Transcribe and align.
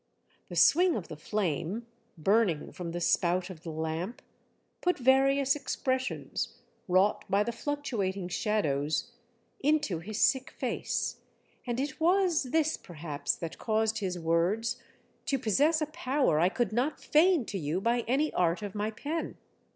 The 0.49 0.55
swing 0.55 0.95
of 0.95 1.09
the 1.09 1.15
flame, 1.15 1.85
burning 2.17 2.71
from 2.71 2.89
the 2.89 2.99
spout 2.99 3.51
of 3.51 3.61
the 3.61 3.69
lamp 3.69 4.23
put 4.81 4.97
various 4.97 5.55
expres 5.55 6.01
sions, 6.05 6.57
wrought 6.87 7.23
by 7.29 7.43
the 7.43 7.51
fluctuating 7.51 8.27
shadows, 8.27 9.11
into 9.59 9.99
his 9.99 10.19
sick 10.19 10.49
face, 10.49 11.17
and 11.67 11.79
it 11.79 11.99
was 11.99 12.45
this 12.45 12.77
perhaps 12.77 13.35
that 13.35 13.59
caused 13.59 13.99
his 13.99 14.17
words 14.17 14.81
to 15.27 15.37
possess 15.37 15.81
a 15.83 15.85
power 15.85 16.39
I 16.39 16.49
could 16.49 16.73
not 16.73 16.99
feign 16.99 17.45
to 17.45 17.59
you 17.59 17.79
by 17.79 17.99
any 18.07 18.33
art 18.33 18.63
of 18.63 18.73
my 18.73 18.89
pen. 18.89 19.37